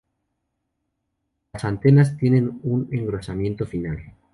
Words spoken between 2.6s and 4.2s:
un engrosamiento final.